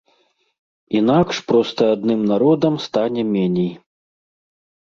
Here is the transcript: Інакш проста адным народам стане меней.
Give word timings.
Інакш 0.99 1.41
проста 1.51 1.81
адным 1.97 2.21
народам 2.31 2.81
стане 2.87 3.27
меней. 3.37 3.71